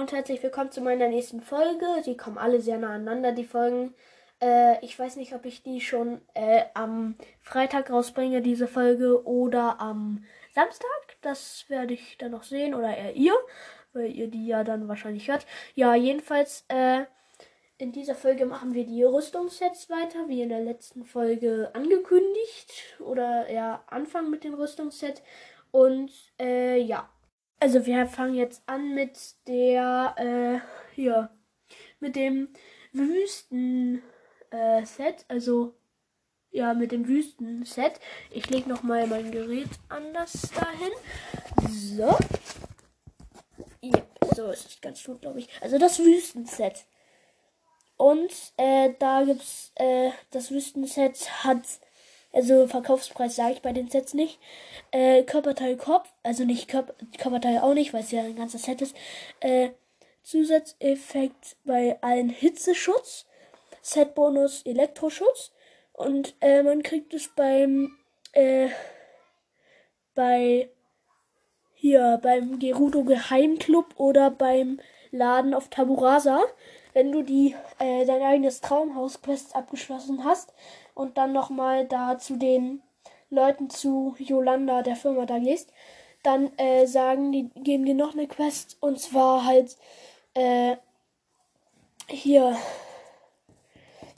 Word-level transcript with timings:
und 0.00 0.12
herzlich 0.12 0.42
willkommen 0.42 0.72
zu 0.72 0.80
meiner 0.80 1.08
nächsten 1.08 1.42
Folge. 1.42 1.84
Die 2.06 2.16
kommen 2.16 2.38
alle 2.38 2.62
sehr 2.62 2.78
nah 2.78 2.94
aneinander, 2.94 3.32
die 3.32 3.44
Folgen. 3.44 3.92
Äh, 4.40 4.82
ich 4.82 4.98
weiß 4.98 5.16
nicht, 5.16 5.34
ob 5.34 5.44
ich 5.44 5.62
die 5.62 5.82
schon 5.82 6.22
äh, 6.32 6.62
am 6.72 7.16
Freitag 7.42 7.90
rausbringe, 7.90 8.40
diese 8.40 8.66
Folge, 8.66 9.26
oder 9.26 9.78
am 9.78 10.24
Samstag. 10.54 10.88
Das 11.20 11.66
werde 11.68 11.92
ich 11.92 12.16
dann 12.16 12.30
noch 12.30 12.44
sehen, 12.44 12.74
oder 12.74 12.96
eher 12.96 13.14
ihr, 13.14 13.34
weil 13.92 14.10
ihr 14.10 14.28
die 14.28 14.46
ja 14.46 14.64
dann 14.64 14.88
wahrscheinlich 14.88 15.28
hört. 15.28 15.44
Ja, 15.74 15.94
jedenfalls, 15.94 16.64
äh, 16.68 17.04
in 17.76 17.92
dieser 17.92 18.14
Folge 18.14 18.46
machen 18.46 18.72
wir 18.72 18.86
die 18.86 19.04
Rüstungssets 19.04 19.90
weiter, 19.90 20.28
wie 20.28 20.40
in 20.40 20.48
der 20.48 20.60
letzten 20.60 21.04
Folge 21.04 21.72
angekündigt. 21.74 22.72
Oder 23.00 23.50
ja, 23.52 23.84
Anfang 23.86 24.30
mit 24.30 24.44
dem 24.44 24.54
Rüstungsset. 24.54 25.20
Und 25.72 26.10
äh, 26.40 26.78
ja. 26.78 27.10
Also 27.60 27.84
wir 27.86 28.06
fangen 28.06 28.34
jetzt 28.34 28.62
an 28.66 28.94
mit 28.94 29.18
der, 29.46 30.14
äh, 30.16 30.94
hier, 30.94 31.30
mit 32.00 32.16
dem 32.16 32.48
Wüsten 32.92 34.02
äh, 34.50 34.82
also 35.28 35.74
ja, 36.50 36.74
mit 36.74 36.90
dem 36.92 37.06
Wüsten-Set. 37.06 38.00
Ich 38.30 38.50
lege 38.50 38.68
nochmal 38.68 39.06
mein 39.06 39.30
Gerät 39.30 39.68
anders 39.88 40.50
dahin. 40.50 40.90
So. 41.68 42.18
Ja, 43.80 44.02
so 44.34 44.50
ist 44.50 44.68
es 44.68 44.80
ganz 44.80 45.04
gut, 45.04 45.20
glaube 45.20 45.38
ich. 45.38 45.48
Also 45.60 45.78
das 45.78 46.00
Wüsten-Set. 46.00 46.86
Und 47.96 48.32
äh, 48.56 48.94
da 48.98 49.22
gibt's, 49.24 49.72
äh, 49.76 50.10
das 50.30 50.50
Wüsten-Set 50.50 51.44
hat 51.44 51.66
also 52.32 52.66
Verkaufspreis 52.66 53.36
sage 53.36 53.54
ich 53.54 53.62
bei 53.62 53.72
den 53.72 53.88
Sets 53.88 54.14
nicht. 54.14 54.38
Äh, 54.90 55.24
Körperteil 55.24 55.76
Kopf, 55.76 56.08
also 56.22 56.44
nicht 56.44 56.68
Körper, 56.68 56.94
Körperteil 57.18 57.58
auch 57.58 57.74
nicht, 57.74 57.92
weil 57.92 58.02
es 58.02 58.10
ja 58.10 58.22
ein 58.22 58.36
ganzer 58.36 58.58
Set 58.58 58.82
ist. 58.82 58.96
Äh, 59.40 59.70
Zusatzeffekt 60.22 61.56
bei 61.64 61.98
allen 62.02 62.28
Hitzeschutz, 62.28 63.26
Setbonus 63.82 64.62
Elektroschutz 64.64 65.52
und 65.92 66.34
äh, 66.40 66.62
man 66.62 66.82
kriegt 66.82 67.14
es 67.14 67.28
beim 67.34 67.96
äh, 68.32 68.68
bei 70.14 70.70
hier 71.74 72.20
beim 72.22 72.58
Gerudo 72.58 73.04
Geheimclub 73.04 73.86
oder 73.96 74.30
beim 74.30 74.80
Laden 75.10 75.54
auf 75.54 75.68
Taburasa, 75.68 76.44
wenn 76.92 77.12
du 77.12 77.22
die 77.22 77.54
äh, 77.78 78.04
dein 78.04 78.22
eigenes 78.22 78.60
Traumhaus 78.60 79.22
Quest 79.22 79.54
abgeschlossen 79.54 80.24
hast 80.24 80.52
und 80.94 81.18
dann 81.18 81.32
nochmal 81.32 81.86
da 81.86 82.18
zu 82.18 82.36
den 82.36 82.82
Leuten 83.30 83.70
zu 83.70 84.14
Yolanda, 84.18 84.82
der 84.82 84.96
Firma 84.96 85.24
da 85.24 85.38
gehst, 85.38 85.72
dann 86.22 86.56
äh, 86.58 86.86
sagen 86.86 87.32
die, 87.32 87.50
geben 87.54 87.84
dir 87.84 87.94
noch 87.94 88.12
eine 88.12 88.26
Quest 88.26 88.76
und 88.80 89.00
zwar 89.00 89.44
halt 89.44 89.76
äh, 90.34 90.76
hier, 92.08 92.56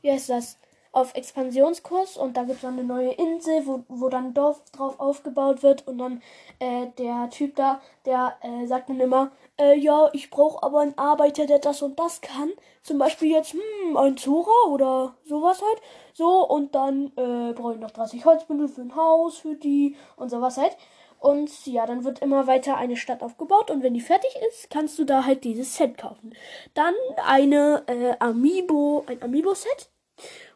wie 0.01 0.11
heißt 0.11 0.31
das? 0.31 0.57
Auf 0.93 1.15
Expansionskurs 1.15 2.17
und 2.19 2.37
da 2.37 2.43
gibt 2.43 2.57
es 2.57 2.61
dann 2.63 2.75
eine 2.75 2.85
neue 2.85 3.13
Insel, 3.13 3.67
wo, 3.67 3.85
wo 3.89 4.09
dann 4.11 4.35
Dorf 4.35 4.63
drauf 4.73 5.01
aufgebaut 5.01 5.63
wird 5.63 5.89
und 5.89 5.99
dann 5.99 6.23
äh, 6.59 6.89
der 6.99 7.31
Typ 7.31 7.57
da, 7.57 7.81
der 8.05 8.37
äh, 8.43 8.67
sagt 8.67 8.91
dann 8.91 9.01
immer, 9.01 9.33
äh, 9.59 9.79
ja, 9.79 10.11
ich 10.13 10.31
brauche 10.31 10.63
aber 10.63 10.81
einen 10.81 10.99
Arbeiter, 10.99 11.47
der 11.47 11.59
das 11.61 11.83
und 11.83 11.99
das 11.99 12.21
kann. 12.21 12.51
Zum 12.83 12.99
Beispiel 12.99 13.31
jetzt, 13.31 13.55
hm, 13.55 13.97
ein 13.97 14.17
Zora 14.17 14.69
oder 14.69 15.17
sowas 15.25 15.63
halt. 15.63 15.81
So, 16.13 16.47
und 16.47 16.75
dann 16.75 17.07
äh, 17.17 17.53
brauche 17.55 17.75
ich 17.75 17.81
noch 17.81 17.91
30 17.91 18.25
Holzbündel 18.25 18.69
für 18.69 18.83
ein 18.83 18.95
Haus, 18.97 19.39
für 19.39 19.55
die 19.55 19.97
und 20.17 20.31
sowas 20.31 20.57
halt. 20.59 20.77
Und 21.23 21.67
ja, 21.67 21.87
dann 21.87 22.03
wird 22.03 22.19
immer 22.19 22.49
weiter 22.49 22.77
eine 22.77 22.97
Stadt 22.97 23.23
aufgebaut 23.23 23.71
und 23.71 23.85
wenn 23.85 23.95
die 23.95 24.01
fertig 24.01 24.35
ist, 24.49 24.71
kannst 24.71 24.99
du 24.99 25.05
da 25.05 25.25
halt 25.25 25.45
dieses 25.45 25.77
Set 25.77 25.97
kaufen. 25.97 26.35
Dann 26.75 26.95
eine 27.25 27.85
äh, 27.87 28.17
Amiibo, 28.19 29.05
ein 29.07 29.23
Amiibo-Set. 29.23 29.89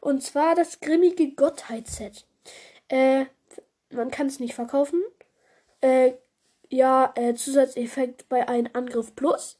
Und 0.00 0.22
zwar 0.22 0.54
das 0.54 0.80
grimmige 0.80 1.32
Gottheit-Set. 1.32 2.26
Äh, 2.88 3.26
man 3.90 4.10
kann 4.10 4.26
es 4.26 4.40
nicht 4.40 4.54
verkaufen. 4.54 5.02
Äh, 5.80 6.12
ja, 6.68 7.12
äh, 7.16 7.34
Zusatzeffekt 7.34 8.28
bei 8.28 8.48
einem 8.48 8.70
Angriff 8.72 9.14
plus. 9.14 9.58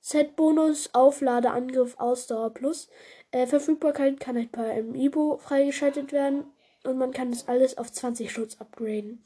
Set-Bonus, 0.00 0.90
Aufladeangriff, 0.94 1.98
Ausdauer 1.98 2.54
plus. 2.54 2.88
Äh, 3.30 3.46
Verfügbarkeit 3.46 4.18
kann 4.18 4.36
halt 4.36 4.52
bei 4.52 4.70
einem 4.70 4.94
Ibo 4.94 5.38
freigeschaltet 5.38 6.12
werden. 6.12 6.44
Und 6.84 6.96
man 6.98 7.12
kann 7.12 7.30
das 7.30 7.48
alles 7.48 7.76
auf 7.78 7.92
20 7.92 8.32
Schutz 8.32 8.56
upgraden. 8.58 9.22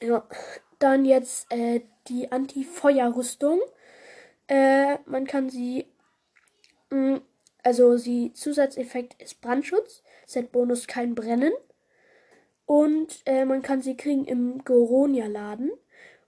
Ja, 0.00 0.26
dann 0.78 1.04
jetzt 1.04 1.46
äh, 1.50 1.82
die 2.08 2.32
Anti-Feuer-Rüstung. 2.32 3.60
Äh, 4.48 4.98
man 5.06 5.26
kann 5.26 5.50
sie. 5.50 5.86
Also, 7.64 7.96
sie 7.96 8.32
Zusatzeffekt 8.32 9.20
ist 9.20 9.40
Brandschutz. 9.40 10.02
Set-Bonus 10.26 10.86
kein 10.86 11.14
Brennen. 11.14 11.52
Und 12.66 13.22
äh, 13.26 13.44
man 13.44 13.62
kann 13.62 13.82
sie 13.82 13.96
kriegen 13.96 14.24
im 14.24 14.64
Goronia-Laden. 14.64 15.72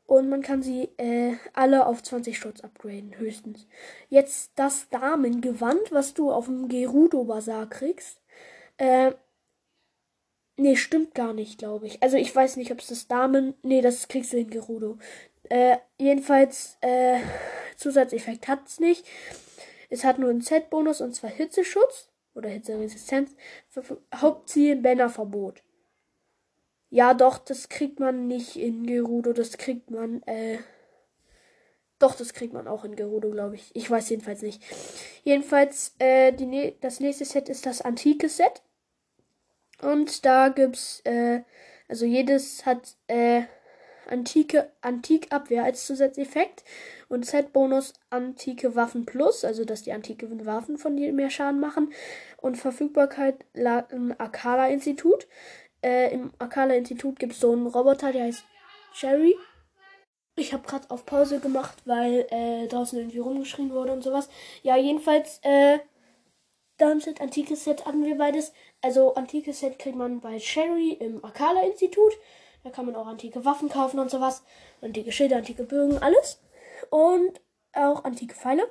Und 0.06 0.28
man 0.28 0.41
kann 0.41 0.62
sie 0.62 0.91
äh, 0.98 1.34
alle 1.52 1.86
auf 1.86 2.02
20 2.02 2.38
Schutz 2.38 2.60
upgraden, 2.60 3.19
höchstens. 3.19 3.66
Jetzt 4.08 4.52
das 4.54 4.88
Damengewand, 4.88 5.91
was 5.91 6.14
du 6.14 6.30
auf 6.30 6.47
dem 6.47 6.69
Gerudo 6.69 7.24
Bazar 7.24 7.68
kriegst. 7.68 8.20
Äh, 8.78 9.12
nee, 10.56 10.76
stimmt 10.76 11.14
gar 11.14 11.32
nicht, 11.32 11.58
glaube 11.58 11.86
ich. 11.86 12.03
Also 12.04 12.16
ich 12.18 12.34
weiß 12.34 12.56
nicht, 12.56 12.70
ob 12.70 12.78
es 12.78 12.86
das 12.86 13.08
Damen. 13.08 13.54
Nee, 13.62 13.80
das 13.80 14.06
kriegst 14.06 14.32
du 14.32 14.36
in 14.36 14.50
Gerudo. 14.50 14.98
Äh, 15.48 15.78
jedenfalls, 15.98 16.78
äh, 16.82 17.18
Zusatzeffekt 17.76 18.47
hat 18.47 18.66
es 18.66 18.78
nicht. 18.78 19.04
Es 19.91 20.04
hat 20.04 20.19
nur 20.19 20.30
einen 20.30 20.41
Set-Bonus 20.41 21.00
und 21.00 21.14
zwar 21.14 21.30
Hitzeschutz 21.30 22.08
oder 22.34 22.48
Hitzeresistenz. 22.48 23.34
Hauptziel 24.14 24.76
Bannerverbot. 24.76 25.62
Ja, 26.91 27.14
doch, 27.14 27.38
das 27.38 27.69
kriegt 27.69 27.98
man 28.00 28.28
nicht 28.28 28.56
in 28.56 28.86
Gerudo. 28.86 29.32
Das 29.32 29.58
kriegt 29.58 29.91
man, 29.91 30.22
äh. 30.22 30.58
Doch, 31.98 32.14
das 32.14 32.34
kriegt 32.34 32.52
man 32.52 32.69
auch 32.69 32.84
in 32.84 32.94
Gerudo, 32.94 33.30
glaube 33.30 33.56
ich. 33.56 33.70
Ich 33.74 33.91
weiß 33.91 34.10
jedenfalls 34.10 34.42
nicht. 34.42 34.62
Jedenfalls, 35.24 35.94
äh, 35.98 36.32
die, 36.32 36.76
das 36.80 37.00
nächste 37.00 37.24
Set 37.24 37.48
ist 37.48 37.66
das 37.66 37.80
antike 37.80 38.28
Set. 38.28 38.62
Und 39.80 40.24
da 40.24 40.48
gibt's, 40.48 41.00
äh, 41.04 41.42
also 41.88 42.04
jedes 42.04 42.66
hat, 42.66 42.97
äh, 43.08 43.42
antike 44.06 44.71
Antikabwehr 44.81 45.65
als 45.65 45.87
Zusatzeffekt 45.87 46.65
und 47.09 47.27
Set-Bonus 47.27 47.94
antike 48.11 48.75
Waffen 48.75 49.06
plus, 49.06 49.44
also 49.44 49.65
dass 49.65 49.83
die 49.83 49.93
antike 49.93 50.28
Waffen 50.47 50.78
von 50.78 50.97
dir 50.97 51.12
mehr 51.12 51.31
Schaden 51.31 51.61
machen 51.61 51.93
und 52.39 52.56
Verfügbarkeit 52.56 53.45
im 53.91 54.15
Akala 54.19 54.69
Institut 54.69 55.27
äh, 55.87 56.12
im 56.12 56.33
Akala-Institut 56.39 57.19
gibt 57.19 57.34
es 57.34 57.41
so 57.41 57.53
einen 57.53 57.66
Roboter, 57.66 58.11
der 58.11 58.25
heißt 58.25 58.45
Cherry. 58.93 59.37
Ich 60.34 60.53
habe 60.53 60.66
gerade 60.66 60.91
auf 60.91 61.06
Pause 61.06 61.39
gemacht, 61.39 61.78
weil 61.84 62.27
äh, 62.31 62.66
draußen 62.66 62.99
irgendwie 62.99 63.19
rumgeschrien 63.19 63.72
wurde 63.72 63.93
und 63.93 64.03
sowas. 64.03 64.28
Ja, 64.62 64.77
jedenfalls, 64.77 65.39
äh, 65.43 65.78
Darmstadt 66.78 67.21
Antikes 67.21 67.65
Set 67.65 67.87
hatten 67.87 68.05
wir 68.05 68.19
beides. 68.19 68.53
Also 68.83 69.15
Antikes 69.15 69.61
Set 69.61 69.78
kriegt 69.78 69.97
man 69.97 70.21
bei 70.21 70.39
Cherry 70.39 70.93
im 70.93 71.25
Akala-Institut. 71.25 72.12
Da 72.66 72.72
kann 72.72 72.87
man 72.87 72.97
auch 72.97 73.06
antike 73.06 73.44
Waffen 73.44 73.69
kaufen 73.69 74.00
und 74.00 74.10
sowas. 74.10 74.43
Antike 74.81 75.12
Schilder, 75.12 75.37
antike 75.37 75.62
Bögen, 75.62 75.99
alles. 75.99 76.43
Und 76.91 77.41
auch 77.72 78.03
antike 78.03 78.34
Pfeile. 78.34 78.66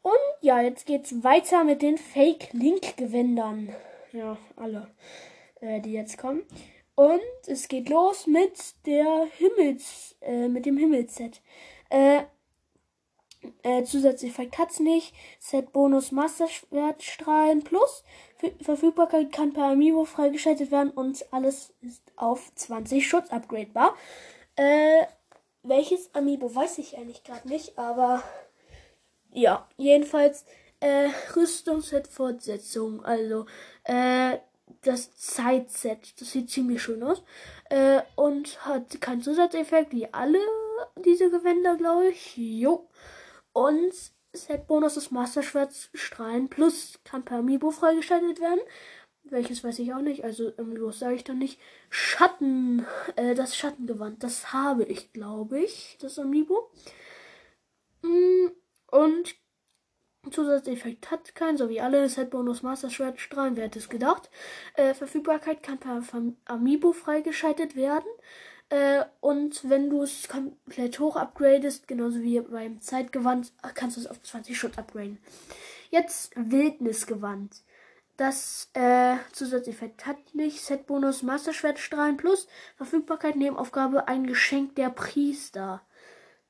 Und 0.00 0.12
ja, 0.42 0.60
jetzt 0.60 0.86
geht's 0.86 1.24
weiter 1.24 1.64
mit 1.64 1.82
den 1.82 1.98
Fake-Link-Gewändern. 1.98 3.74
Ja, 4.12 4.36
alle 4.54 4.86
äh, 5.60 5.80
die 5.80 5.92
jetzt 5.92 6.18
kommen. 6.18 6.44
Und 6.94 7.20
es 7.48 7.66
geht 7.66 7.88
los 7.88 8.28
mit 8.28 8.56
der 8.86 9.26
Himmels, 9.36 10.14
äh, 10.20 10.46
mit 10.46 10.64
dem 10.64 10.76
Himmelsset. 10.76 11.42
Äh, 11.90 12.22
äh, 13.62 13.84
Zusatzeffekt 13.84 14.58
hat's 14.58 14.80
nicht. 14.80 15.14
Set 15.38 15.72
Bonus 15.72 16.12
Masterschwertstrahlen 16.12 17.62
plus. 17.64 18.04
Verfügbarkeit 18.60 19.32
kann 19.32 19.52
per 19.52 19.64
Amiibo 19.64 20.04
freigeschaltet 20.04 20.70
werden 20.70 20.90
und 20.90 21.24
alles 21.32 21.74
ist 21.80 22.02
auf 22.16 22.52
20 22.54 23.06
Schutz 23.06 23.30
upgradebar. 23.30 23.94
Äh, 24.56 25.06
welches 25.62 26.14
Amiibo 26.14 26.54
weiß 26.54 26.78
ich 26.78 26.96
eigentlich 26.96 27.22
gerade 27.22 27.48
nicht, 27.48 27.78
aber 27.78 28.22
ja, 29.32 29.68
jedenfalls 29.76 30.44
äh, 30.80 31.08
Rüstungsset 31.36 32.08
Fortsetzung. 32.08 33.04
Also, 33.04 33.46
äh, 33.84 34.38
das 34.82 35.16
Zeitset. 35.16 36.20
Das 36.20 36.32
sieht 36.32 36.50
ziemlich 36.50 36.82
schön 36.82 37.02
aus. 37.02 37.22
Äh, 37.70 38.02
und 38.16 38.64
hat 38.66 39.00
keinen 39.00 39.22
Zusatzeffekt, 39.22 39.92
wie 39.92 40.12
alle 40.12 40.38
diese 41.04 41.30
Gewänder, 41.30 41.76
glaube 41.76 42.08
ich. 42.08 42.36
Jo. 42.36 42.88
Und 43.52 43.92
Set-Bonus 44.32 44.96
ist 44.96 45.12
Masterschwert 45.12 45.90
Strahlen 45.94 46.48
Plus. 46.48 47.00
Kann 47.04 47.24
per 47.24 47.38
Amiibo 47.38 47.70
freigeschaltet 47.70 48.40
werden. 48.40 48.60
Welches 49.24 49.62
weiß 49.62 49.78
ich 49.78 49.92
auch 49.94 50.00
nicht. 50.00 50.24
Also 50.24 50.52
Amiibos 50.56 50.98
sage 50.98 51.14
ich 51.14 51.24
dann 51.24 51.38
nicht. 51.38 51.60
Schatten. 51.90 52.86
Äh, 53.16 53.34
das 53.34 53.56
Schattengewand. 53.56 54.22
Das 54.22 54.52
habe 54.52 54.84
ich, 54.84 55.12
glaube 55.12 55.60
ich. 55.60 55.98
Das 56.00 56.18
Amiibo. 56.18 56.70
Mm, 58.02 58.48
Und 58.90 59.36
Zusatzeffekt 60.30 61.10
hat 61.10 61.34
keinen, 61.34 61.56
so 61.56 61.68
wie 61.68 61.80
alle. 61.80 62.08
Set-Bonus 62.08 62.62
Master 62.62 62.90
Shred 62.90 63.20
Strahlen, 63.20 63.56
wer 63.56 63.64
hätte 63.64 63.78
es 63.78 63.88
gedacht. 63.88 64.30
Äh, 64.74 64.94
Verfügbarkeit 64.94 65.62
kann 65.62 65.78
per 65.78 66.02
Amiibo 66.46 66.92
freigeschaltet 66.92 67.76
werden. 67.76 68.08
Äh, 68.72 69.04
und 69.20 69.68
wenn 69.68 69.90
du 69.90 70.02
es 70.02 70.28
komplett 70.28 70.98
hoch 70.98 71.16
upgradest, 71.16 71.86
genauso 71.86 72.22
wie 72.22 72.40
beim 72.40 72.80
Zeitgewand, 72.80 73.52
kannst 73.74 73.98
du 73.98 74.00
es 74.00 74.06
auf 74.06 74.22
20 74.22 74.58
Schutz 74.58 74.78
upgraden. 74.78 75.18
Jetzt 75.90 76.32
Wildnisgewand. 76.36 77.54
Das 78.16 78.70
äh, 78.72 79.16
Zusatzeffekt 79.32 80.06
hat 80.06 80.16
nicht. 80.34 80.62
Set-Bonus 80.62 81.22
Masterschwertstrahlen 81.22 82.16
plus 82.16 82.48
Verfügbarkeit 82.76 83.36
Nebenaufgabe 83.36 84.08
ein 84.08 84.26
Geschenk 84.26 84.74
der 84.76 84.88
Priester. 84.88 85.82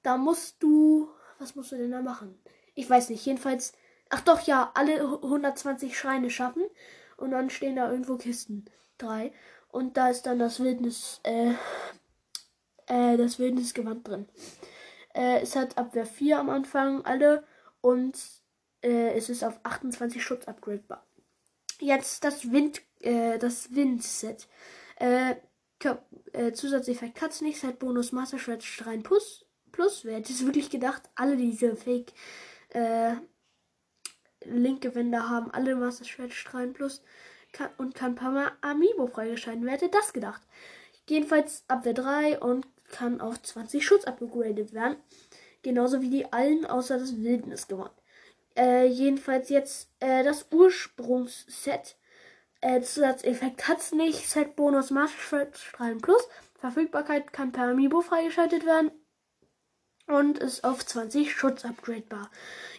Da 0.04 0.16
musst 0.16 0.62
du. 0.62 1.08
Was 1.40 1.56
musst 1.56 1.72
du 1.72 1.76
denn 1.76 1.90
da 1.90 2.02
machen? 2.02 2.38
Ich 2.76 2.88
weiß 2.88 3.10
nicht. 3.10 3.26
Jedenfalls. 3.26 3.72
Ach 4.10 4.20
doch, 4.20 4.42
ja, 4.42 4.70
alle 4.74 5.00
120 5.00 5.98
Schreine 5.98 6.30
schaffen. 6.30 6.62
Und 7.16 7.32
dann 7.32 7.50
stehen 7.50 7.74
da 7.74 7.90
irgendwo 7.90 8.16
Kisten. 8.16 8.66
Drei. 8.98 9.32
Und 9.72 9.96
da 9.96 10.08
ist 10.08 10.26
dann 10.26 10.38
das 10.38 10.60
Wildnis. 10.60 11.18
Äh, 11.24 11.54
äh, 12.92 13.16
das 13.16 13.38
Wildnisgewand 13.38 14.06
drin. 14.06 14.28
Äh, 15.14 15.40
es 15.40 15.56
hat 15.56 15.78
Abwehr 15.78 16.06
4 16.06 16.38
am 16.38 16.50
Anfang, 16.50 17.04
alle. 17.04 17.44
Und 17.80 18.18
äh, 18.82 19.14
es 19.14 19.30
ist 19.30 19.42
auf 19.42 19.60
28 19.62 20.22
Schutz 20.22 20.46
upgradebar. 20.46 21.04
Jetzt 21.80 22.22
das 22.24 22.52
Wind, 22.52 22.82
äh, 23.00 23.38
das 23.38 23.74
Windset. 23.74 24.46
Äh, 24.96 25.36
äh, 26.32 26.52
Zusatzeffekt 26.52 27.16
Katzen 27.16 27.52
Set 27.52 27.78
Bonus 27.80 28.12
Master 28.12 28.38
Shred 28.38 28.62
Strahlen 28.62 29.02
Plus. 29.02 29.46
Plus, 29.72 30.04
wer 30.04 30.16
hätte 30.16 30.32
es 30.32 30.44
wirklich 30.44 30.70
gedacht, 30.70 31.02
alle 31.14 31.36
diese 31.36 31.74
Fake 31.76 32.12
linke 34.44 34.94
Wände 34.94 35.28
haben 35.28 35.50
alle 35.50 35.76
Master 35.76 36.06
Shred 36.06 36.32
Strahlen 36.32 36.72
Plus 36.72 37.02
kann, 37.52 37.68
und 37.76 37.94
kann 37.94 38.12
ein 38.12 38.14
paar 38.14 38.30
Mal 38.30 38.52
Amiibo 38.62 39.06
freigeschalten. 39.08 39.64
Wer 39.66 39.72
hätte 39.72 39.90
das 39.90 40.14
gedacht? 40.14 40.40
Jedenfalls 41.06 41.64
Abwehr 41.68 41.92
3 41.92 42.40
und 42.40 42.66
kann 42.92 43.20
auf 43.20 43.42
20 43.42 43.84
Schutz 43.84 44.04
upgradet 44.04 44.72
werden. 44.72 44.96
Genauso 45.62 46.00
wie 46.00 46.10
die 46.10 46.32
allen 46.32 46.66
außer 46.66 46.98
das 46.98 47.22
Wildnisgewand. 47.22 47.92
Äh, 48.56 48.86
jedenfalls 48.86 49.48
jetzt 49.48 49.88
äh, 50.00 50.22
das 50.22 50.46
Ursprungsset. 50.50 51.96
Äh, 52.60 52.80
Zusatzeffekt 52.82 53.68
hat's 53.68 53.92
nicht. 53.92 54.28
Set 54.28 54.56
Bonus 54.56 54.92
Strahlen 55.54 56.00
Plus. 56.00 56.22
Verfügbarkeit 56.54 57.32
kann 57.32 57.52
per 57.52 57.68
Amiibo 57.68 58.02
freigeschaltet 58.02 58.66
werden. 58.66 58.90
Und 60.06 60.38
ist 60.38 60.64
auf 60.64 60.84
20 60.84 61.32
Schutz 61.32 61.64
upgradebar. 61.64 62.30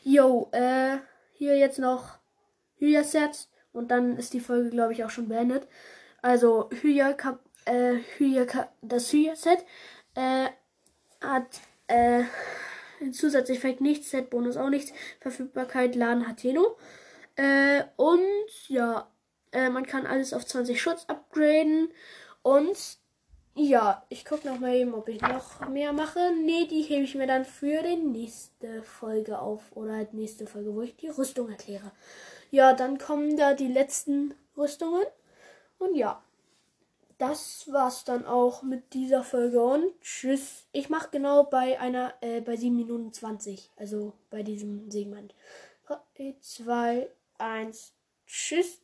Yo, 0.04 0.50
äh, 0.51 0.98
hier 1.33 1.57
jetzt 1.57 1.80
noch 1.80 2.19
Hylia-Sets. 2.77 3.50
Und 3.71 3.89
dann 3.89 4.18
ist 4.18 4.33
die 4.33 4.39
Folge, 4.39 4.69
glaube 4.69 4.94
ich, 4.94 5.04
auch 5.04 5.10
schon 5.10 5.30
beendet. 5.30 5.68
Also, 6.21 6.69
Hylia, 6.81 7.18
äh, 7.65 7.95
Hylia, 8.18 8.45
das 8.81 9.12
Hylia-Set 9.12 9.65
äh, 10.15 10.50
hat 11.21 11.62
äh, 11.88 12.24
Zusatzeffekt 13.12 13.81
nichts, 13.81 14.12
Set-Bonus 14.12 14.57
auch 14.57 14.69
nichts, 14.69 14.94
Verfügbarkeit 15.19 15.95
Laden 15.95 16.27
Hateno. 16.27 16.77
Äh, 17.36 17.83
und 17.98 18.21
ja, 18.68 19.10
äh, 19.51 19.69
man 19.69 19.86
kann 19.86 20.06
alles 20.06 20.33
auf 20.33 20.45
20 20.45 20.81
Schutz 20.81 21.06
upgraden. 21.07 21.89
Und 22.42 22.77
ja, 23.56 24.06
ich 24.10 24.25
gucke 24.25 24.48
noch 24.48 24.60
mal 24.60 24.75
eben, 24.75 24.94
ob 24.94 25.10
ich 25.10 25.21
noch 25.21 25.68
mehr 25.68 25.94
mache. 25.94 26.19
Ne, 26.33 26.68
die 26.68 26.81
hebe 26.81 27.04
ich 27.04 27.15
mir 27.15 27.27
dann 27.27 27.45
für 27.45 27.81
die 27.83 27.98
nächste 27.98 28.83
Folge 28.83 29.39
auf. 29.39 29.62
Oder 29.75 29.94
halt 29.94 30.13
nächste 30.13 30.48
Folge, 30.48 30.74
wo 30.74 30.81
ich 30.81 30.95
die 30.95 31.10
Rüstung 31.10 31.50
erkläre. 31.50 31.92
Ja, 32.51 32.74
dann 32.74 32.98
kommen 32.98 33.38
da 33.38 33.54
die 33.54 33.68
letzten 33.68 34.33
Rüstungen. 34.56 35.06
Und 35.80 35.95
ja 35.95 36.24
das 37.24 37.72
war's 37.72 38.04
dann 38.04 38.25
auch 38.25 38.64
mit 38.64 38.94
dieser 38.94 39.24
Folge 39.24 39.64
und 39.64 39.86
tschüss. 40.02 40.68
Ich 40.74 40.90
mache 40.90 41.08
genau 41.10 41.46
bei 41.46 41.80
einer, 41.80 42.14
äh, 42.20 42.42
bei 42.42 42.58
7 42.58 42.75
Minuten 42.75 43.14
20, 43.14 43.72
also 43.78 44.12
bei 44.30 44.44
diesem 44.44 44.92
Segment. 44.92 45.34
3, 45.88 46.36
2, 46.42 47.10
1, 47.38 47.94
tschüss. 48.28 48.84